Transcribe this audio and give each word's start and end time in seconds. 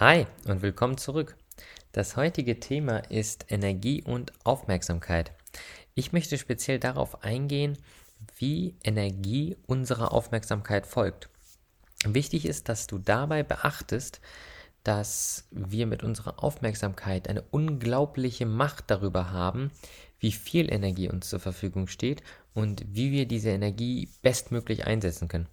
Hi 0.00 0.26
und 0.46 0.62
willkommen 0.62 0.96
zurück. 0.96 1.36
Das 1.92 2.16
heutige 2.16 2.58
Thema 2.58 3.00
ist 3.10 3.44
Energie 3.50 4.02
und 4.02 4.32
Aufmerksamkeit. 4.44 5.30
Ich 5.94 6.14
möchte 6.14 6.38
speziell 6.38 6.78
darauf 6.78 7.22
eingehen, 7.22 7.76
wie 8.38 8.76
Energie 8.82 9.58
unserer 9.66 10.14
Aufmerksamkeit 10.14 10.86
folgt. 10.86 11.28
Wichtig 12.06 12.46
ist, 12.46 12.70
dass 12.70 12.86
du 12.86 12.96
dabei 12.96 13.42
beachtest, 13.42 14.22
dass 14.84 15.46
wir 15.50 15.86
mit 15.86 16.02
unserer 16.02 16.42
Aufmerksamkeit 16.42 17.28
eine 17.28 17.42
unglaubliche 17.50 18.46
Macht 18.46 18.84
darüber 18.90 19.32
haben, 19.32 19.70
wie 20.18 20.32
viel 20.32 20.72
Energie 20.72 21.10
uns 21.10 21.28
zur 21.28 21.40
Verfügung 21.40 21.88
steht 21.88 22.22
und 22.54 22.86
wie 22.88 23.12
wir 23.12 23.26
diese 23.26 23.50
Energie 23.50 24.08
bestmöglich 24.22 24.86
einsetzen 24.86 25.28
können. 25.28 25.46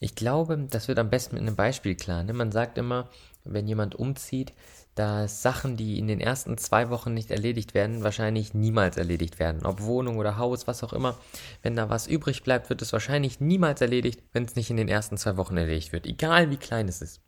Ich 0.00 0.14
glaube, 0.14 0.58
das 0.70 0.88
wird 0.88 0.98
am 0.98 1.10
besten 1.10 1.36
mit 1.36 1.42
einem 1.42 1.56
Beispiel 1.56 1.94
klar. 1.94 2.22
Ne? 2.22 2.32
Man 2.32 2.52
sagt 2.52 2.78
immer, 2.78 3.08
wenn 3.44 3.66
jemand 3.66 3.94
umzieht, 3.94 4.52
dass 4.94 5.42
Sachen, 5.42 5.76
die 5.76 5.98
in 5.98 6.06
den 6.06 6.20
ersten 6.20 6.56
zwei 6.56 6.88
Wochen 6.88 7.14
nicht 7.14 7.30
erledigt 7.30 7.74
werden, 7.74 8.04
wahrscheinlich 8.04 8.54
niemals 8.54 8.96
erledigt 8.96 9.38
werden. 9.38 9.66
Ob 9.66 9.82
Wohnung 9.82 10.18
oder 10.18 10.38
Haus, 10.38 10.66
was 10.66 10.84
auch 10.84 10.92
immer. 10.92 11.18
Wenn 11.62 11.74
da 11.74 11.90
was 11.90 12.06
übrig 12.06 12.44
bleibt, 12.44 12.70
wird 12.70 12.80
es 12.80 12.92
wahrscheinlich 12.92 13.40
niemals 13.40 13.80
erledigt, 13.80 14.22
wenn 14.32 14.44
es 14.44 14.54
nicht 14.54 14.70
in 14.70 14.76
den 14.76 14.88
ersten 14.88 15.16
zwei 15.16 15.36
Wochen 15.36 15.56
erledigt 15.56 15.92
wird. 15.92 16.06
Egal 16.06 16.50
wie 16.50 16.56
klein 16.56 16.88
es 16.88 17.02
ist. 17.02 17.20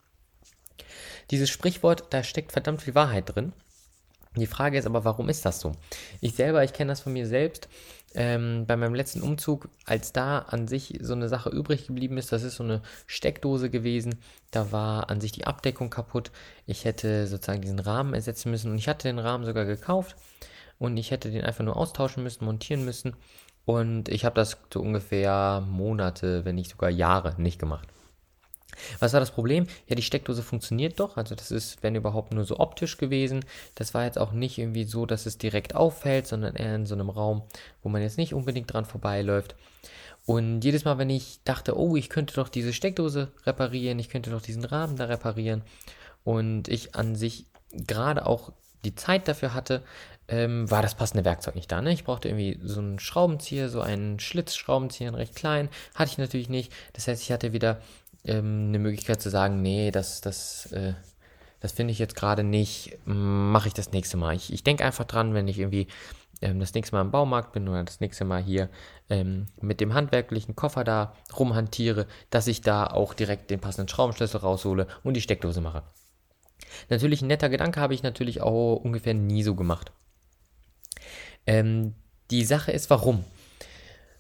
Dieses 1.31 1.51
Sprichwort, 1.51 2.05
da 2.11 2.23
steckt 2.23 2.53
verdammt 2.53 2.83
viel 2.83 2.95
Wahrheit 2.95 3.35
drin. 3.35 3.53
Die 4.37 4.47
Frage 4.47 4.79
ist 4.79 4.87
aber, 4.87 5.05
warum 5.05 5.29
ist 5.29 5.45
das 5.45 5.61
so? 5.61 5.73
Ich 6.21 6.35
selber, 6.35 6.63
ich 6.63 6.73
kenne 6.73 6.93
das 6.93 7.01
von 7.01 7.13
mir 7.13 7.27
selbst. 7.27 7.69
Ähm, 8.19 8.65
bei 8.67 8.77
meinem 8.77 8.95
letzten 8.95 9.21
Umzug, 9.21 9.69
als 9.85 10.11
da 10.11 10.39
an 10.39 10.69
sich 10.69 10.99
so 11.03 11.13
eine 11.13 11.29
Sache 11.29 11.51
übrig 11.51 11.87
geblieben 11.87 12.17
ist, 12.17 12.33
das 12.33 12.45
ist 12.45 12.57
so 12.57 12.65
eine 12.65 12.81
Steckdose 13.07 13.69
gewesen, 13.69 14.15
da 14.51 14.73
war 14.73 15.11
an 15.11 15.21
sich 15.21 15.33
die 15.33 15.47
Abdeckung 15.47 15.91
kaputt. 15.91 16.31
Ich 16.65 16.87
hätte 16.87 17.27
sozusagen 17.27 17.61
diesen 17.61 17.79
Rahmen 17.79 18.15
ersetzen 18.15 18.51
müssen 18.51 18.71
und 18.71 18.79
ich 18.79 18.89
hatte 18.89 19.07
den 19.07 19.19
Rahmen 19.19 19.45
sogar 19.45 19.67
gekauft 19.67 20.17
und 20.79 20.97
ich 20.97 21.11
hätte 21.11 21.31
den 21.31 21.45
einfach 21.45 21.63
nur 21.63 21.77
austauschen 21.77 22.23
müssen, 22.23 22.47
montieren 22.47 22.87
müssen. 22.87 23.15
Und 23.67 24.09
ich 24.09 24.25
habe 24.25 24.37
das 24.37 24.57
so 24.73 24.81
ungefähr 24.81 25.63
Monate, 25.69 26.47
wenn 26.47 26.55
nicht 26.55 26.71
sogar 26.71 26.89
Jahre 26.89 27.35
nicht 27.39 27.59
gemacht. 27.59 27.89
Was 28.99 29.13
war 29.13 29.21
das 29.21 29.31
Problem? 29.31 29.67
Ja, 29.87 29.97
die 29.97 30.03
Steckdose 30.03 30.43
funktioniert 30.43 31.01
doch. 31.01 31.17
Also 31.17 31.35
das 31.35 31.51
ist, 31.51 31.83
wenn 31.83 31.95
überhaupt, 31.95 32.33
nur 32.33 32.45
so 32.45 32.59
optisch 32.59 32.97
gewesen. 32.99 33.45
Das 33.75 33.95
war 33.95 34.05
jetzt 34.05 34.19
auch 34.19 34.33
nicht 34.33 34.59
irgendwie 34.59 34.85
so, 34.85 35.07
dass 35.07 35.27
es 35.27 35.39
direkt 35.39 35.75
auffällt, 35.75 36.27
sondern 36.27 36.57
eher 36.57 36.75
in 36.75 36.87
so 36.87 36.95
einem 36.95 37.11
Raum, 37.11 37.43
wo 37.83 37.89
man 37.89 38.03
jetzt 38.03 38.19
nicht 38.19 38.35
unbedingt 38.35 38.73
dran 38.73 38.85
vorbeiläuft. 38.85 39.55
Und 40.27 40.63
jedes 40.63 40.85
Mal, 40.85 40.99
wenn 40.99 41.11
ich 41.11 41.41
dachte, 41.45 41.79
oh, 41.79 41.95
ich 41.95 42.09
könnte 42.09 42.35
doch 42.35 42.49
diese 42.49 42.73
Steckdose 42.73 43.33
reparieren, 43.47 44.01
ich 44.01 44.09
könnte 44.09 44.31
doch 44.31 44.43
diesen 44.43 44.65
Rahmen 44.65 44.97
da 44.97 45.05
reparieren 45.05 45.63
und 46.25 46.67
ich 46.67 46.97
an 46.97 47.15
sich 47.15 47.47
gerade 47.71 48.27
auch 48.27 48.53
die 48.85 48.97
Zeit 48.97 49.29
dafür 49.29 49.55
hatte, 49.55 49.83
ähm, 50.29 50.69
war 50.71 50.83
das 50.83 50.97
passende 50.97 51.25
Werkzeug 51.25 51.55
nicht 51.55 51.71
da. 51.71 51.81
Ne? 51.81 51.93
Ich 51.93 52.05
brauchte 52.05 52.29
irgendwie 52.29 52.59
so 52.63 52.81
einen 52.81 52.99
Schraubenzieher, 52.99 53.69
so 53.69 53.81
einen 53.81 54.19
Schlitzschraubenzieher, 54.19 55.15
recht 55.15 55.37
klein. 55.37 55.69
Hatte 55.95 56.11
ich 56.11 56.19
natürlich 56.19 56.49
nicht. 56.49 56.73
Das 56.95 57.07
heißt, 57.07 57.23
ich 57.23 57.31
hatte 57.31 57.53
wieder 57.53 57.81
ähm, 58.27 58.67
eine 58.69 58.79
Möglichkeit 58.79 59.23
zu 59.23 59.31
sagen, 59.31 59.63
nee, 59.63 59.91
das, 59.91 60.21
das, 60.21 60.71
äh, 60.73 60.95
das 61.61 61.73
finde 61.73 61.93
ich 61.93 61.99
jetzt 61.99 62.17
gerade 62.17 62.45
nicht, 62.45 62.99
mache 63.05 63.69
ich 63.69 63.75
das 63.75 63.93
nächste 63.93 64.17
Mal. 64.17 64.35
Ich, 64.37 64.53
ich 64.53 64.65
denke 64.65 64.85
einfach 64.85 65.05
dran, 65.05 65.35
wenn 65.35 65.49
ich 65.49 65.59
irgendwie 65.59 65.89
ähm, 66.43 66.61
das 66.61 66.75
nächste 66.75 66.95
Mal 66.95 67.03
im 67.03 67.11
Baumarkt 67.11 67.53
bin 67.53 67.69
oder 67.69 67.83
das 67.85 68.01
nächste 68.01 68.25
Mal 68.25 68.43
hier 68.43 68.69
ähm, 69.09 69.47
mit 69.61 69.81
dem 69.81 69.95
handwerklichen 69.95 70.57
Koffer 70.57 70.85
da 70.85 71.15
rumhantiere, 71.37 72.07
dass 72.31 72.47
ich 72.47 72.61
da 72.61 72.87
auch 72.87 73.15
direkt 73.15 73.51
den 73.51 73.61
passenden 73.61 73.89
Schraubenschlüssel 73.89 74.41
raushole 74.41 74.87
und 75.03 75.15
die 75.15 75.23
Steckdose 75.23 75.61
mache. 75.61 75.83
Natürlich 76.89 77.23
ein 77.23 77.29
netter 77.29 77.49
Gedanke 77.49 77.81
habe 77.81 77.95
ich 77.95 78.03
natürlich 78.03 78.43
auch 78.43 78.77
ungefähr 78.77 79.15
nie 79.15 79.43
so 79.43 79.55
gemacht. 79.55 79.93
Ähm, 81.47 81.95
die 82.31 82.45
Sache 82.45 82.73
ist, 82.73 82.91
warum? 82.91 83.25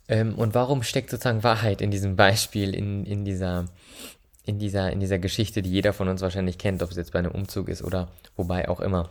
Ähm, 0.09 0.35
und 0.35 0.55
warum 0.55 0.83
steckt 0.83 1.11
sozusagen 1.11 1.43
Wahrheit 1.43 1.81
in 1.81 1.91
diesem 1.91 2.17
Beispiel, 2.17 2.75
in, 2.75 3.05
in, 3.05 3.25
dieser, 3.25 3.67
in, 4.45 4.59
dieser, 4.59 4.93
in 4.93 5.01
dieser 5.01 5.19
Geschichte, 5.19 5.63
die 5.63 5.71
jeder 5.71 5.93
von 5.93 6.09
uns 6.09 6.23
wahrscheinlich 6.23 6.59
kennt, 6.59 6.83
ob 6.83 6.91
es 6.91 6.97
jetzt 6.97 7.13
bei 7.13 7.19
einem 7.19 7.33
Umzug 7.33 7.69
ist 7.69 7.83
oder 7.83 8.09
wobei 8.37 8.69
auch 8.69 8.81
immer. 8.81 9.11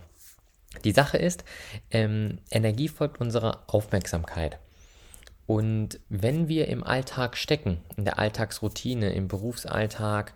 Die 0.84 0.92
Sache 0.92 1.18
ist, 1.18 1.44
ähm, 1.92 2.40
Energie 2.52 2.90
folgt 2.90 3.22
unserer 3.22 3.64
Aufmerksamkeit. 3.68 4.58
Und 5.48 6.00
wenn 6.10 6.48
wir 6.48 6.68
im 6.68 6.84
Alltag 6.84 7.38
stecken, 7.38 7.78
in 7.98 8.06
der 8.06 8.18
Alltagsroutine, 8.20 9.14
im 9.14 9.28
Berufsalltag, 9.28 10.34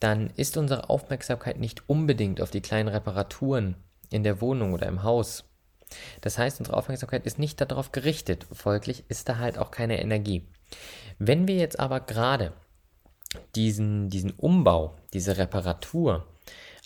dann 0.00 0.30
ist 0.36 0.56
unsere 0.56 0.90
Aufmerksamkeit 0.90 1.58
nicht 1.58 1.88
unbedingt 1.88 2.40
auf 2.40 2.50
die 2.50 2.62
kleinen 2.62 2.88
Reparaturen 2.88 3.76
in 4.10 4.24
der 4.24 4.40
Wohnung 4.40 4.72
oder 4.72 4.86
im 4.86 5.02
Haus 5.02 5.44
das 6.20 6.38
heißt, 6.38 6.60
unsere 6.60 6.76
Aufmerksamkeit 6.76 7.26
ist 7.26 7.38
nicht 7.38 7.60
darauf 7.60 7.92
gerichtet, 7.92 8.46
folglich 8.52 9.04
ist 9.08 9.28
da 9.28 9.38
halt 9.38 9.58
auch 9.58 9.70
keine 9.70 10.00
Energie. 10.00 10.46
Wenn 11.18 11.48
wir 11.48 11.56
jetzt 11.56 11.78
aber 11.78 12.00
gerade 12.00 12.52
diesen, 13.54 14.10
diesen 14.10 14.32
Umbau, 14.32 14.96
diese 15.12 15.36
Reparatur 15.36 16.26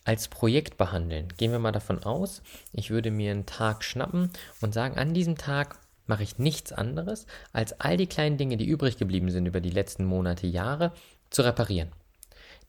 als 0.04 0.28
Projekt 0.28 0.76
behandeln, 0.76 1.28
gehen 1.36 1.52
wir 1.52 1.58
mal 1.58 1.72
davon 1.72 2.02
aus, 2.02 2.42
ich 2.72 2.90
würde 2.90 3.10
mir 3.10 3.30
einen 3.30 3.46
Tag 3.46 3.84
schnappen 3.84 4.30
und 4.60 4.74
sagen, 4.74 4.98
an 4.98 5.14
diesem 5.14 5.38
Tag 5.38 5.78
mache 6.06 6.22
ich 6.22 6.38
nichts 6.38 6.72
anderes, 6.72 7.26
als 7.52 7.80
all 7.80 7.96
die 7.96 8.06
kleinen 8.06 8.36
Dinge, 8.36 8.56
die 8.56 8.66
übrig 8.66 8.98
geblieben 8.98 9.30
sind 9.30 9.46
über 9.46 9.60
die 9.60 9.70
letzten 9.70 10.04
Monate, 10.04 10.46
Jahre, 10.46 10.92
zu 11.30 11.42
reparieren, 11.42 11.90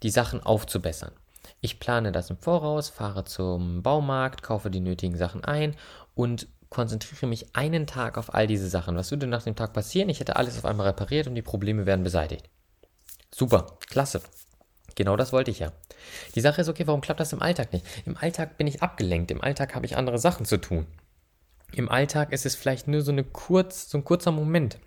die 0.03 0.09
Sachen 0.09 0.41
aufzubessern. 0.41 1.11
Ich 1.61 1.79
plane 1.79 2.11
das 2.11 2.29
im 2.29 2.37
Voraus, 2.37 2.89
fahre 2.89 3.25
zum 3.25 3.83
Baumarkt, 3.83 4.41
kaufe 4.41 4.69
die 4.69 4.79
nötigen 4.79 5.17
Sachen 5.17 5.43
ein 5.43 5.75
und 6.15 6.47
konzentriere 6.69 7.27
mich 7.27 7.55
einen 7.55 7.87
Tag 7.87 8.17
auf 8.17 8.33
all 8.33 8.47
diese 8.47 8.67
Sachen. 8.67 8.97
Was 8.97 9.11
würde 9.11 9.27
nach 9.27 9.43
dem 9.43 9.55
Tag 9.55 9.73
passieren? 9.73 10.09
Ich 10.09 10.19
hätte 10.19 10.35
alles 10.35 10.57
auf 10.57 10.65
einmal 10.65 10.87
repariert 10.87 11.27
und 11.27 11.35
die 11.35 11.41
Probleme 11.41 11.85
werden 11.85 12.03
beseitigt. 12.03 12.49
Super, 13.33 13.77
klasse. 13.89 14.21
Genau 14.95 15.17
das 15.17 15.33
wollte 15.33 15.51
ich 15.51 15.59
ja. 15.59 15.71
Die 16.35 16.41
Sache 16.41 16.61
ist, 16.61 16.69
okay, 16.69 16.87
warum 16.87 17.01
klappt 17.01 17.19
das 17.19 17.33
im 17.33 17.41
Alltag 17.41 17.73
nicht? 17.73 17.85
Im 18.05 18.17
Alltag 18.17 18.57
bin 18.57 18.67
ich 18.67 18.81
abgelenkt, 18.81 19.29
im 19.29 19.41
Alltag 19.41 19.75
habe 19.75 19.85
ich 19.85 19.97
andere 19.97 20.17
Sachen 20.19 20.45
zu 20.45 20.57
tun. 20.57 20.87
Im 21.73 21.89
Alltag 21.89 22.31
ist 22.31 22.45
es 22.45 22.55
vielleicht 22.55 22.87
nur 22.87 23.01
so, 23.01 23.11
eine 23.11 23.25
kurz, 23.25 23.89
so 23.89 23.97
ein 23.97 24.05
kurzer 24.05 24.31
Moment, 24.31 24.79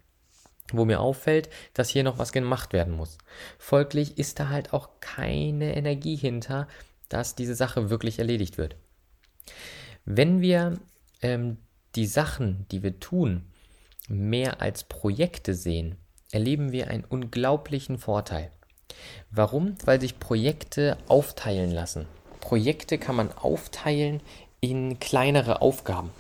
wo 0.72 0.87
mir 0.87 1.00
auffällt, 1.00 1.50
dass 1.75 1.91
hier 1.91 2.05
noch 2.05 2.19
was 2.19 2.33
gemacht 2.33 2.72
werden 2.72 2.94
muss. 2.94 3.19
Folglich 3.59 4.17
ist 4.17 4.41
da 4.41 4.49
halt 4.49 4.72
auch 4.72 4.88
keine 5.00 5.77
Energie 5.77 6.17
hinter, 6.17 6.69
dass 7.11 7.34
diese 7.34 7.55
Sache 7.55 7.91
wirklich 7.91 8.19
erledigt 8.19 8.56
wird. 8.56 8.76
Wenn 10.05 10.41
wir 10.41 10.79
ähm, 11.23 11.59
die 11.94 12.06
Sachen, 12.06 12.67
die 12.70 12.82
wir 12.82 13.00
tun, 13.00 13.44
mehr 14.09 14.61
als 14.61 14.85
Projekte 14.85 15.55
sehen, 15.55 15.97
erleben 16.32 16.73
wir 16.73 16.88
einen 16.88 17.05
unglaublichen 17.05 17.99
Vorteil. 17.99 18.50
Warum? 19.31 19.76
Weil 19.85 20.00
sich 20.00 20.19
Projekte 20.19 20.99
aufteilen 21.09 21.70
lassen. 21.70 22.06
Projekte 22.41 22.99
kann 22.99 23.17
man 23.17 23.32
aufteilen 23.32 24.20
in 24.61 24.99
kleinere 24.99 25.61
Aufgaben. 25.61 26.11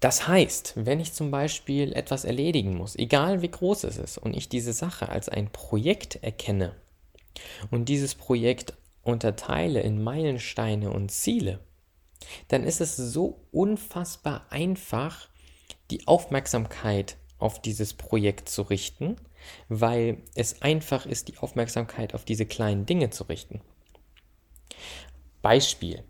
Das 0.00 0.26
heißt, 0.26 0.74
wenn 0.76 0.98
ich 0.98 1.12
zum 1.12 1.30
Beispiel 1.30 1.92
etwas 1.92 2.24
erledigen 2.24 2.76
muss, 2.76 2.96
egal 2.96 3.42
wie 3.42 3.50
groß 3.50 3.84
es 3.84 3.98
ist, 3.98 4.18
und 4.18 4.34
ich 4.34 4.48
diese 4.48 4.72
Sache 4.72 5.10
als 5.10 5.28
ein 5.28 5.50
Projekt 5.50 6.22
erkenne 6.22 6.74
und 7.70 7.88
dieses 7.88 8.14
Projekt 8.14 8.72
unterteile 9.02 9.80
in 9.80 10.02
Meilensteine 10.02 10.90
und 10.90 11.10
Ziele, 11.10 11.60
dann 12.48 12.64
ist 12.64 12.80
es 12.80 12.96
so 12.96 13.40
unfassbar 13.52 14.46
einfach, 14.50 15.28
die 15.90 16.06
Aufmerksamkeit 16.06 17.16
auf 17.38 17.60
dieses 17.60 17.94
Projekt 17.94 18.48
zu 18.48 18.62
richten, 18.62 19.16
weil 19.68 20.18
es 20.34 20.62
einfach 20.62 21.06
ist, 21.06 21.28
die 21.28 21.38
Aufmerksamkeit 21.38 22.14
auf 22.14 22.24
diese 22.24 22.46
kleinen 22.46 22.86
Dinge 22.86 23.10
zu 23.10 23.24
richten. 23.24 23.60
Beispiel. 25.42 26.04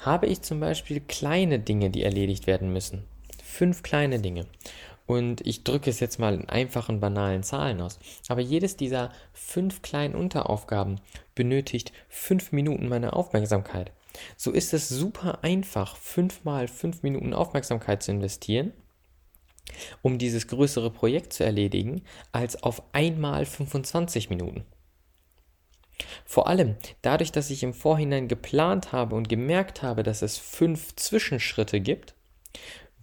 Habe 0.00 0.26
ich 0.26 0.42
zum 0.42 0.60
Beispiel 0.60 1.00
kleine 1.00 1.58
Dinge, 1.58 1.90
die 1.90 2.04
erledigt 2.04 2.46
werden 2.46 2.72
müssen. 2.72 3.04
Fünf 3.42 3.82
kleine 3.82 4.20
Dinge. 4.20 4.46
Und 5.06 5.46
ich 5.46 5.64
drücke 5.64 5.90
es 5.90 6.00
jetzt 6.00 6.18
mal 6.18 6.34
in 6.34 6.48
einfachen, 6.48 7.00
banalen 7.00 7.42
Zahlen 7.42 7.80
aus. 7.80 7.98
Aber 8.28 8.40
jedes 8.40 8.76
dieser 8.76 9.12
fünf 9.32 9.82
kleinen 9.82 10.14
Unteraufgaben 10.14 11.00
benötigt 11.34 11.92
fünf 12.08 12.52
Minuten 12.52 12.88
meiner 12.88 13.14
Aufmerksamkeit. 13.14 13.92
So 14.36 14.50
ist 14.50 14.74
es 14.74 14.88
super 14.88 15.42
einfach, 15.42 15.96
fünfmal 15.96 16.68
fünf 16.68 17.02
Minuten 17.02 17.34
Aufmerksamkeit 17.34 18.02
zu 18.02 18.12
investieren, 18.12 18.72
um 20.02 20.18
dieses 20.18 20.46
größere 20.48 20.90
Projekt 20.90 21.32
zu 21.32 21.44
erledigen, 21.44 22.02
als 22.32 22.62
auf 22.62 22.82
einmal 22.92 23.46
25 23.46 24.30
Minuten. 24.30 24.64
Vor 26.24 26.46
allem 26.48 26.76
dadurch, 27.02 27.32
dass 27.32 27.50
ich 27.50 27.62
im 27.62 27.72
Vorhinein 27.72 28.28
geplant 28.28 28.92
habe 28.92 29.14
und 29.14 29.28
gemerkt 29.28 29.82
habe, 29.82 30.02
dass 30.02 30.22
es 30.22 30.36
fünf 30.36 30.94
Zwischenschritte 30.96 31.80
gibt, 31.80 32.14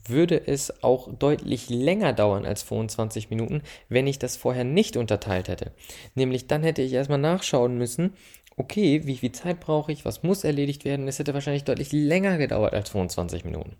würde 0.06 0.48
es 0.48 0.83
auch 0.83 1.13
deutlich 1.13 1.69
länger 1.69 2.13
dauern 2.13 2.45
als 2.45 2.62
25 2.63 3.30
Minuten, 3.30 3.62
wenn 3.89 4.07
ich 4.07 4.19
das 4.19 4.36
vorher 4.36 4.63
nicht 4.63 4.98
unterteilt 4.98 5.48
hätte. 5.48 5.71
Nämlich 6.13 6.48
dann 6.48 6.63
hätte 6.63 6.81
ich 6.81 6.94
erstmal 6.94 7.19
nachschauen 7.19 7.77
müssen, 7.77 8.13
okay, 8.55 9.05
wie 9.05 9.17
viel 9.17 9.31
Zeit 9.31 9.59
brauche 9.59 9.91
ich, 9.91 10.05
was 10.05 10.23
muss 10.23 10.44
erledigt 10.44 10.85
werden. 10.85 11.07
Es 11.07 11.19
hätte 11.19 11.33
wahrscheinlich 11.33 11.63
deutlich 11.63 11.91
länger 11.91 12.38
gedauert 12.38 12.73
als 12.73 12.89
25 12.89 13.45
Minuten. 13.45 13.77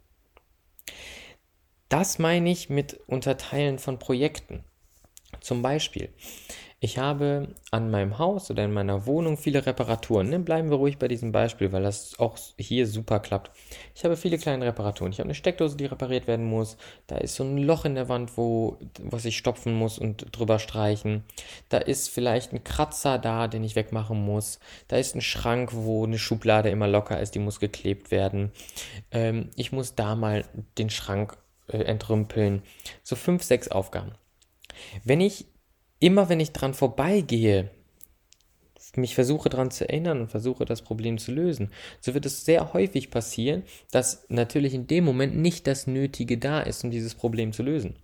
Das 1.90 2.20
meine 2.20 2.50
ich 2.50 2.70
mit 2.70 3.00
Unterteilen 3.08 3.78
von 3.78 4.00
Projekten. 4.00 4.64
Zum 5.42 5.62
Beispiel, 5.62 6.10
ich 6.84 6.98
habe 6.98 7.48
an 7.72 7.92
meinem 7.92 8.18
Haus 8.18 8.52
oder 8.52 8.66
in 8.66 8.74
meiner 8.74 9.06
Wohnung 9.06 9.38
viele 9.38 9.66
Reparaturen. 9.66 10.30
Ne? 10.30 10.40
Bleiben 10.40 10.70
wir 10.70 10.76
ruhig 10.76 10.98
bei 10.98 11.08
diesem 11.08 11.32
Beispiel, 11.32 11.72
weil 11.72 11.84
das 11.84 12.20
auch 12.20 12.38
hier 12.58 12.88
super 12.88 13.22
klappt. 13.22 13.52
Ich 13.96 14.04
habe 14.04 14.18
viele 14.18 14.38
kleine 14.38 14.66
Reparaturen. 14.66 15.14
Ich 15.14 15.20
habe 15.20 15.28
eine 15.28 15.34
Steckdose, 15.34 15.78
die 15.78 15.86
repariert 15.86 16.28
werden 16.28 16.44
muss. 16.44 16.76
Da 17.08 17.16
ist 17.16 17.36
so 17.36 17.46
ein 17.46 17.58
Loch 17.58 17.86
in 17.86 17.96
der 17.96 18.10
Wand, 18.10 18.36
wo 18.36 18.80
was 19.00 19.24
ich 19.24 19.38
stopfen 19.38 19.74
muss 19.74 19.98
und 19.98 20.38
drüber 20.38 20.60
streichen. 20.60 21.24
Da 21.70 21.78
ist 21.78 22.10
vielleicht 22.10 22.52
ein 22.52 22.66
Kratzer 22.66 23.18
da, 23.18 23.48
den 23.48 23.64
ich 23.64 23.78
wegmachen 23.78 24.20
muss. 24.22 24.60
Da 24.90 24.98
ist 24.98 25.16
ein 25.16 25.22
Schrank, 25.22 25.70
wo 25.72 26.04
eine 26.04 26.20
Schublade 26.20 26.70
immer 26.70 26.90
locker 26.90 27.18
ist, 27.18 27.34
die 27.34 27.40
muss 27.40 27.62
geklebt 27.62 28.12
werden. 28.12 28.52
Ähm, 29.12 29.52
ich 29.56 29.72
muss 29.72 29.96
da 29.96 30.16
mal 30.16 30.44
den 30.78 30.90
Schrank 30.90 31.38
äh, 31.68 31.78
entrümpeln. 31.78 32.62
So 33.04 33.16
fünf, 33.16 33.42
sechs 33.42 33.70
Aufgaben. 33.70 34.12
Wenn 35.06 35.22
ich 35.22 35.46
immer 36.04 36.28
wenn 36.28 36.42
ich 36.42 36.52
dran 36.52 36.74
vorbeigehe, 36.74 37.70
mich 38.96 39.16
versuche 39.16 39.50
daran 39.50 39.72
zu 39.72 39.88
erinnern 39.88 40.20
und 40.22 40.30
versuche 40.30 40.66
das 40.66 40.82
Problem 40.82 41.18
zu 41.18 41.32
lösen, 41.32 41.72
so 42.02 42.14
wird 42.14 42.26
es 42.26 42.44
sehr 42.46 42.74
häufig 42.74 43.10
passieren, 43.10 43.64
dass 43.90 44.26
natürlich 44.28 44.74
in 44.74 44.86
dem 44.86 45.06
Moment 45.06 45.36
nicht 45.36 45.66
das 45.66 45.88
Nötige 45.88 46.38
da 46.38 46.60
ist, 46.60 46.84
um 46.84 46.92
dieses 46.92 47.16
Problem 47.16 47.54
zu 47.54 47.64
lösen. 47.64 47.96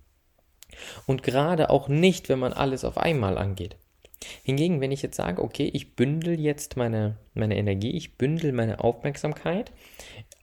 Und 1.06 1.22
gerade 1.22 1.68
auch 1.68 1.88
nicht, 1.88 2.28
wenn 2.30 2.38
man 2.38 2.54
alles 2.54 2.84
auf 2.84 2.96
einmal 2.96 3.36
angeht. 3.36 3.76
Hingegen, 4.42 4.80
wenn 4.80 4.92
ich 4.92 5.02
jetzt 5.02 5.16
sage, 5.16 5.42
okay, 5.42 5.70
ich 5.72 5.94
bündel 5.94 6.40
jetzt 6.40 6.76
meine, 6.76 7.18
meine 7.34 7.56
Energie, 7.56 7.90
ich 7.90 8.16
bündel 8.16 8.52
meine 8.52 8.80
Aufmerksamkeit 8.80 9.72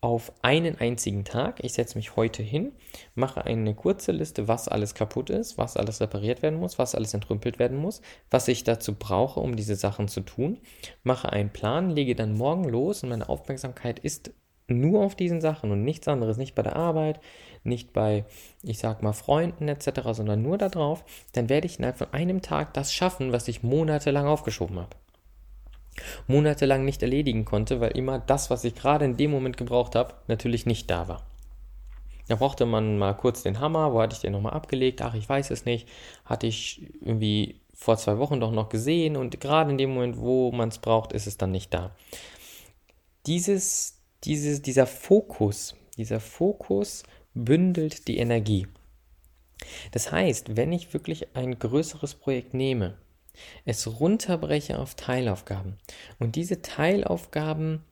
auf 0.01 0.31
einen 0.41 0.79
einzigen 0.79 1.25
Tag. 1.25 1.63
Ich 1.63 1.73
setze 1.73 1.97
mich 1.97 2.15
heute 2.15 2.43
hin, 2.43 2.71
mache 3.15 3.45
eine 3.45 3.73
kurze 3.73 4.11
Liste, 4.11 4.47
was 4.47 4.67
alles 4.67 4.93
kaputt 4.93 5.29
ist, 5.29 5.57
was 5.57 5.75
alles 5.75 6.01
repariert 6.01 6.41
werden 6.41 6.59
muss, 6.59 6.77
was 6.77 6.93
alles 6.93 7.13
entrümpelt 7.13 7.57
werden 7.57 7.77
muss, 7.77 8.01
was 8.29 8.47
ich 8.47 8.63
dazu 8.63 8.93
brauche, 8.93 9.39
um 9.39 9.55
diese 9.55 9.75
Sachen 9.75 10.07
zu 10.07 10.21
tun. 10.21 10.59
Mache 11.03 11.31
einen 11.31 11.49
Plan, 11.49 11.89
lege 11.89 12.15
dann 12.15 12.37
morgen 12.37 12.65
los 12.65 13.03
und 13.03 13.09
meine 13.09 13.27
Aufmerksamkeit 13.27 13.99
ist 13.99 14.31
nur 14.67 15.01
auf 15.03 15.15
diesen 15.15 15.41
Sachen 15.41 15.71
und 15.71 15.83
nichts 15.83 16.07
anderes, 16.07 16.37
nicht 16.37 16.53
bei 16.53 16.61
der 16.61 16.75
Arbeit, 16.75 17.19
nicht 17.63 17.93
bei, 17.93 18.25
ich 18.63 18.79
sag 18.79 19.01
mal, 19.01 19.13
Freunden 19.13 19.67
etc., 19.67 20.01
sondern 20.11 20.41
nur 20.41 20.57
darauf, 20.57 21.05
dann 21.33 21.49
werde 21.49 21.67
ich 21.67 21.79
innerhalb 21.79 21.97
von 21.97 22.13
einem 22.13 22.41
Tag 22.41 22.73
das 22.73 22.93
schaffen, 22.93 23.31
was 23.31 23.47
ich 23.47 23.63
monatelang 23.63 24.27
aufgeschoben 24.27 24.77
habe 24.77 24.95
monatelang 26.27 26.85
nicht 26.85 27.01
erledigen 27.01 27.45
konnte, 27.45 27.79
weil 27.79 27.97
immer 27.97 28.19
das, 28.19 28.49
was 28.49 28.63
ich 28.63 28.75
gerade 28.75 29.05
in 29.05 29.17
dem 29.17 29.31
Moment 29.31 29.57
gebraucht 29.57 29.95
habe, 29.95 30.13
natürlich 30.27 30.65
nicht 30.65 30.89
da 30.89 31.07
war. 31.07 31.23
Da 32.27 32.35
brauchte 32.35 32.65
man 32.65 32.97
mal 32.97 33.13
kurz 33.13 33.43
den 33.43 33.59
Hammer, 33.59 33.93
wo 33.93 34.01
hatte 34.01 34.15
ich 34.15 34.21
den 34.21 34.33
nochmal 34.33 34.53
abgelegt? 34.53 35.01
Ach, 35.01 35.13
ich 35.13 35.27
weiß 35.27 35.49
es 35.51 35.65
nicht. 35.65 35.87
Hatte 36.25 36.47
ich 36.47 36.85
irgendwie 37.01 37.61
vor 37.73 37.97
zwei 37.97 38.17
Wochen 38.17 38.39
doch 38.39 38.51
noch 38.51 38.69
gesehen 38.69 39.15
und 39.15 39.39
gerade 39.39 39.71
in 39.71 39.77
dem 39.77 39.93
Moment, 39.93 40.17
wo 40.17 40.51
man 40.51 40.69
es 40.69 40.79
braucht, 40.79 41.13
ist 41.13 41.27
es 41.27 41.37
dann 41.37 41.51
nicht 41.51 41.73
da. 41.73 41.95
Dieses, 43.27 43.99
dieses, 44.23 44.61
dieser 44.61 44.87
Fokus, 44.87 45.75
dieser 45.97 46.19
Fokus 46.19 47.03
bündelt 47.33 48.07
die 48.07 48.17
Energie. 48.17 48.67
Das 49.91 50.11
heißt, 50.11 50.57
wenn 50.57 50.71
ich 50.71 50.93
wirklich 50.93 51.35
ein 51.35 51.59
größeres 51.59 52.15
Projekt 52.15 52.53
nehme, 52.53 52.97
es 53.65 53.99
runterbreche 53.99 54.79
auf 54.79 54.95
Teilaufgaben 54.95 55.77
und 56.19 56.35
diese 56.35 56.61
Teilaufgaben 56.61 57.83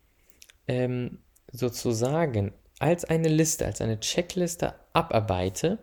ähm, 0.68 1.20
sozusagen 1.52 2.54
als 2.80 3.06
eine 3.06 3.30
Liste, 3.30 3.66
als 3.66 3.82
eine 3.82 4.00
Checkliste 4.00 4.76
abarbeite, 4.94 5.80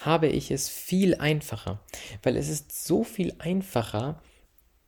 habe 0.00 0.28
ich 0.28 0.50
es 0.50 0.68
viel 0.68 1.14
einfacher, 1.16 1.80
weil 2.22 2.36
es 2.36 2.48
ist 2.48 2.86
so 2.86 3.04
viel 3.04 3.34
einfacher, 3.38 4.20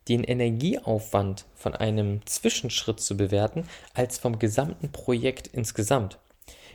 den 0.08 0.22
Energieaufwand 0.22 1.46
von 1.54 1.74
einem 1.74 2.24
Zwischenschritt 2.26 3.00
zu 3.00 3.16
bewerten, 3.16 3.66
als 3.94 4.18
vom 4.18 4.38
gesamten 4.38 4.92
Projekt 4.92 5.46
insgesamt. 5.46 6.18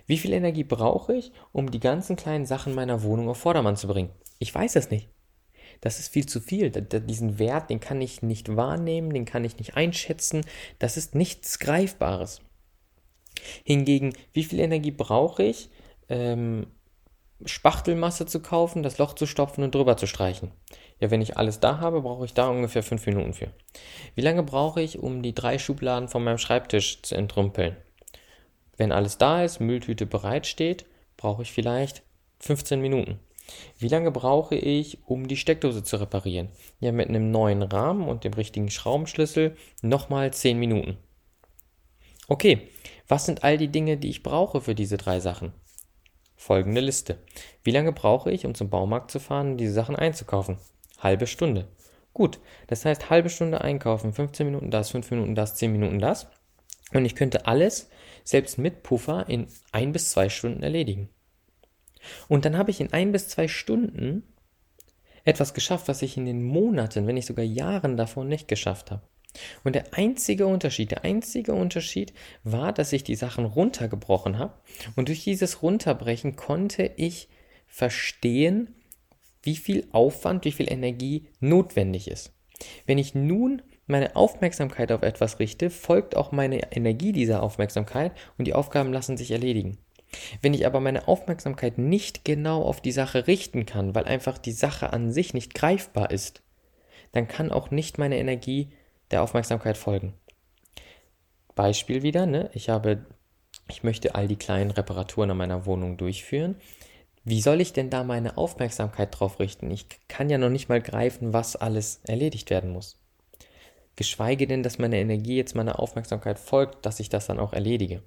Wie 0.08 0.18
viel 0.18 0.34
Energie 0.34 0.64
brauche 0.64 1.14
ich, 1.14 1.32
um 1.52 1.70
die 1.70 1.80
ganzen 1.80 2.16
kleinen 2.16 2.48
Sachen 2.48 2.74
meiner 2.74 3.04
Wohnung 3.04 3.30
auf 3.30 3.38
Vordermann 3.38 3.78
zu 3.78 3.88
bringen? 3.88 4.10
Ich 4.40 4.54
weiß 4.54 4.76
es 4.76 4.90
nicht. 4.90 5.08
Das 5.82 6.00
ist 6.00 6.12
viel 6.12 6.26
zu 6.26 6.42
viel. 6.42 6.70
Diesen 6.70 7.40
Wert, 7.40 7.70
den 7.70 7.80
kann 7.80 8.02
ich 8.02 8.22
nicht 8.22 8.56
wahrnehmen, 8.56 9.14
den 9.14 9.26
kann 9.26 9.46
ich 9.46 9.58
nicht 9.58 9.76
einschätzen. 9.76 10.42
Das 10.78 10.98
ist 10.98 11.16
nichts 11.16 11.60
Greifbares. 11.60 12.42
Hingegen, 13.64 14.14
wie 14.34 14.44
viel 14.44 14.60
Energie 14.60 14.92
brauche 14.92 15.44
ich, 15.44 15.70
ähm, 16.10 16.68
Spachtelmasse 17.46 18.26
zu 18.26 18.42
kaufen, 18.42 18.84
das 18.84 18.98
Loch 18.98 19.14
zu 19.14 19.26
stopfen 19.26 19.64
und 19.64 19.74
drüber 19.74 19.96
zu 19.96 20.08
streichen? 20.08 20.52
Ja, 21.00 21.10
wenn 21.12 21.22
ich 21.22 21.38
alles 21.38 21.62
da 21.62 21.80
habe, 21.80 22.02
brauche 22.02 22.26
ich 22.26 22.34
da 22.34 22.50
ungefähr 22.50 22.84
fünf 22.84 23.06
Minuten 23.06 23.34
für. 23.34 23.48
Wie 24.16 24.22
lange 24.22 24.44
brauche 24.44 24.82
ich, 24.82 25.00
um 25.00 25.24
die 25.24 25.34
drei 25.34 25.58
Schubladen 25.58 26.10
von 26.10 26.24
meinem 26.24 26.38
Schreibtisch 26.38 27.02
zu 27.02 27.16
entrümpeln? 27.16 27.78
Wenn 28.76 28.92
alles 28.92 29.18
da 29.18 29.44
ist, 29.44 29.60
Mülltüte 29.60 30.06
bereit 30.06 30.48
steht, 30.48 30.86
brauche 31.16 31.44
ich 31.44 31.52
vielleicht 31.52 32.04
15 32.40 32.82
Minuten. 32.82 33.20
Wie 33.78 33.88
lange 33.88 34.12
brauche 34.12 34.56
ich, 34.56 35.00
um 35.06 35.28
die 35.28 35.38
Steckdose 35.38 35.84
zu 35.84 35.98
reparieren? 35.98 36.50
Ja, 36.80 36.92
mit 36.92 37.10
einem 37.10 37.32
neuen 37.32 37.64
Rahmen 37.64 38.08
und 38.08 38.24
dem 38.24 38.34
richtigen 38.34 38.70
Schraubenschlüssel 38.70 39.56
nochmal 39.82 40.32
10 40.34 40.58
Minuten. 40.58 40.98
Okay, 42.28 42.70
was 43.08 43.26
sind 43.26 43.44
all 43.44 43.58
die 43.58 43.70
Dinge, 43.70 43.98
die 43.98 44.10
ich 44.10 44.24
brauche 44.24 44.62
für 44.62 44.76
diese 44.76 44.98
drei 44.98 45.20
Sachen? 45.20 45.52
Folgende 46.36 46.80
Liste. 46.80 47.18
Wie 47.64 47.72
lange 47.72 47.92
brauche 47.92 48.32
ich, 48.32 48.46
um 48.46 48.56
zum 48.56 48.70
Baumarkt 48.70 49.12
zu 49.12 49.20
fahren 49.20 49.52
und 49.52 49.58
diese 49.58 49.74
Sachen 49.74 49.96
einzukaufen? 49.96 50.58
Halbe 51.00 51.28
Stunde. 51.28 51.68
Gut, 52.14 52.40
das 52.68 52.86
heißt 52.86 53.10
halbe 53.10 53.30
Stunde 53.30 53.62
einkaufen, 53.62 54.14
15 54.14 54.46
Minuten 54.46 54.72
das, 54.72 54.92
5 54.92 55.12
Minuten 55.12 55.36
das, 55.36 55.56
10 55.56 55.72
Minuten 55.72 56.00
das. 56.00 56.28
Und 56.94 57.06
ich 57.06 57.16
könnte 57.16 57.46
alles, 57.46 57.90
selbst 58.24 58.58
mit 58.58 58.84
Puffer, 58.84 59.28
in 59.28 59.48
ein 59.72 59.92
bis 59.92 60.10
zwei 60.10 60.30
Stunden 60.30 60.64
erledigen. 60.64 61.10
Und 62.28 62.46
dann 62.46 62.58
habe 62.58 62.72
ich 62.72 62.82
in 62.82 62.94
ein 62.94 63.12
bis 63.12 63.28
zwei 63.28 63.48
Stunden 63.48 64.24
etwas 65.26 65.54
geschafft, 65.54 65.88
was 65.88 66.02
ich 66.02 66.18
in 66.18 66.26
den 66.26 66.44
Monaten, 66.44 67.08
wenn 67.08 67.16
nicht 67.16 67.28
sogar 67.28 67.46
Jahren 67.46 67.98
davor 67.98 68.24
nicht 68.24 68.48
geschafft 68.48 68.92
habe. 68.92 69.04
Und 69.64 69.76
der 69.76 69.94
einzige 69.94 70.48
Unterschied, 70.48 70.92
der 70.92 71.04
einzige 71.04 71.54
Unterschied 71.54 72.14
war, 72.44 72.74
dass 72.74 72.94
ich 72.94 73.04
die 73.04 73.16
Sachen 73.16 73.46
runtergebrochen 73.46 74.40
habe. 74.40 74.54
Und 74.96 75.08
durch 75.08 75.24
dieses 75.24 75.62
Runterbrechen 75.62 76.36
konnte 76.36 76.92
ich 76.98 77.30
verstehen, 77.68 78.76
wie 79.44 79.56
viel 79.56 79.88
Aufwand, 79.92 80.46
wie 80.46 80.52
viel 80.52 80.72
Energie 80.72 81.28
notwendig 81.40 82.10
ist. 82.10 82.34
Wenn 82.86 82.98
ich 82.98 83.16
nun 83.16 83.62
meine 83.88 84.16
Aufmerksamkeit 84.16 84.92
auf 84.92 85.02
etwas 85.02 85.40
richte, 85.40 85.70
folgt 85.70 86.16
auch 86.16 86.32
meine 86.32 86.72
Energie 86.74 87.12
dieser 87.12 87.42
Aufmerksamkeit 87.42 88.12
und 88.38 88.46
die 88.46 88.54
Aufgaben 88.54 88.92
lassen 88.92 89.18
sich 89.18 89.32
erledigen. 89.32 89.78
Wenn 90.42 90.54
ich 90.54 90.66
aber 90.66 90.80
meine 90.80 91.08
Aufmerksamkeit 91.08 91.78
nicht 91.78 92.26
genau 92.26 92.64
auf 92.64 92.82
die 92.82 92.92
Sache 92.92 93.28
richten 93.28 93.66
kann, 93.66 93.94
weil 93.96 94.06
einfach 94.06 94.38
die 94.38 94.52
Sache 94.52 94.92
an 94.94 95.12
sich 95.12 95.34
nicht 95.34 95.54
greifbar 95.54 96.12
ist, 96.12 96.42
dann 97.12 97.28
kann 97.28 97.52
auch 97.52 97.72
nicht 97.72 97.98
meine 97.98 98.18
Energie 98.18 98.70
der 99.12 99.24
Aufmerksamkeit 99.24 99.78
folgen. 99.78 100.14
Beispiel 101.56 102.04
wieder, 102.04 102.26
ne? 102.26 102.50
Ich 102.54 102.70
habe, 102.70 103.06
ich 103.68 103.84
möchte 103.84 104.16
all 104.16 104.28
die 104.28 104.36
kleinen 104.36 104.72
Reparaturen 104.72 105.32
an 105.32 105.38
meiner 105.38 105.66
Wohnung 105.66 105.98
durchführen. 105.98 106.56
Wie 107.24 107.42
soll 107.42 107.62
ich 107.62 107.74
denn 107.74 107.90
da 107.90 108.04
meine 108.04 108.38
Aufmerksamkeit 108.38 109.20
drauf 109.20 109.40
richten? 109.40 109.70
Ich 109.70 109.88
kann 110.08 110.30
ja 110.30 110.38
noch 110.38 110.50
nicht 110.50 110.70
mal 110.70 110.82
greifen, 110.82 111.34
was 111.34 111.56
alles 111.56 112.02
erledigt 112.06 112.50
werden 112.50 112.72
muss. 112.72 112.98
geschweige 113.96 114.48
denn, 114.48 114.64
dass 114.64 114.80
meine 114.80 114.98
Energie 114.98 115.36
jetzt 115.36 115.56
meiner 115.56 115.80
Aufmerksamkeit 115.80 116.40
folgt, 116.40 116.86
dass 116.86 117.02
ich 117.02 117.10
das 117.10 117.28
dann 117.28 117.38
auch 117.38 117.52
erledige. 117.52 118.02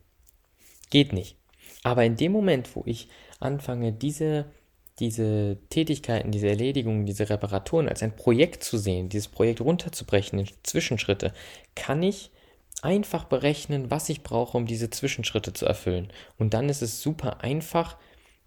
Geht 0.89 1.13
nicht. 1.13 1.37
Aber 1.83 2.05
in 2.05 2.17
dem 2.17 2.33
Moment, 2.33 2.75
wo 2.77 2.83
ich 2.87 3.09
anfange, 3.41 3.93
diese, 3.93 4.47
diese 4.99 5.59
Tätigkeiten, 5.69 6.31
diese 6.31 6.49
Erledigungen, 6.49 7.07
diese 7.07 7.29
Reparaturen 7.29 7.89
als 7.89 8.03
ein 8.03 8.15
Projekt 8.15 8.63
zu 8.63 8.79
sehen, 8.79 9.09
dieses 9.09 9.29
Projekt 9.29 9.61
runterzubrechen 9.61 10.39
in 10.39 10.49
Zwischenschritte, 10.63 11.33
kann 11.75 12.03
ich 12.03 12.31
einfach 12.83 13.25
berechnen, 13.25 13.91
was 13.91 14.09
ich 14.09 14.23
brauche, 14.23 14.57
um 14.57 14.67
diese 14.67 14.91
Zwischenschritte 14.91 15.53
zu 15.53 15.67
erfüllen. 15.67 16.13
Und 16.39 16.55
dann 16.55 16.69
ist 16.69 16.83
es 16.83 17.03
super 17.03 17.43
einfach, 17.43 17.97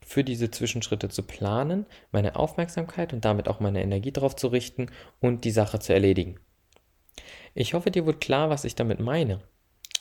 für 0.06 0.24
diese 0.24 0.52
Zwischenschritte 0.52 1.10
zu 1.10 1.24
planen, 1.24 1.88
meine 2.12 2.36
Aufmerksamkeit 2.36 3.12
und 3.12 3.26
damit 3.26 3.48
auch 3.48 3.60
meine 3.60 3.82
Energie 3.82 4.12
darauf 4.12 4.36
zu 4.36 4.48
richten 4.48 4.92
und 5.20 5.46
die 5.46 5.52
Sache 5.52 5.80
zu 5.80 5.94
erledigen. 5.94 6.40
Ich 7.56 7.74
hoffe, 7.74 7.90
dir 7.90 8.06
wird 8.06 8.22
klar, 8.22 8.52
was 8.52 8.66
ich 8.66 8.76
damit 8.76 9.00
meine. 9.00 9.42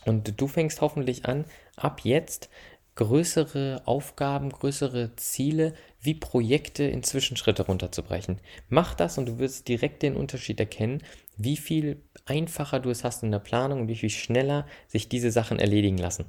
Und 0.05 0.39
du 0.39 0.47
fängst 0.47 0.83
hoffentlich 0.83 1.25
an, 1.25 1.47
ab 1.77 2.01
jetzt 2.05 2.51
größere 2.97 3.83
Aufgaben, 3.87 4.51
größere 4.51 5.17
Ziele 5.17 5.75
wie 6.01 6.15
Projekte 6.15 6.85
in 6.85 7.03
Zwischenschritte 7.03 7.67
runterzubrechen. 7.67 8.41
Mach 8.69 8.95
das 8.95 9.19
und 9.19 9.27
du 9.27 9.39
wirst 9.39 9.69
direkt 9.69 10.03
den 10.03 10.17
Unterschied 10.17 10.61
erkennen, 10.61 11.03
wie 11.37 11.57
viel 11.57 12.03
einfacher 12.27 12.81
du 12.81 12.91
es 12.91 13.05
hast 13.05 13.23
in 13.23 13.33
der 13.33 13.39
Planung 13.39 13.83
und 13.83 13.89
wie 13.89 13.97
viel 13.97 14.11
schneller 14.11 14.67
sich 14.87 15.09
diese 15.09 15.31
Sachen 15.31 15.59
erledigen 15.59 15.99
lassen. 15.99 16.27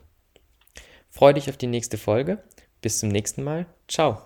Freue 1.10 1.36
dich 1.36 1.50
auf 1.50 1.58
die 1.58 1.68
nächste 1.68 1.98
Folge. 1.98 2.44
Bis 2.82 3.00
zum 3.00 3.10
nächsten 3.10 3.44
Mal. 3.44 3.68
Ciao. 3.88 4.22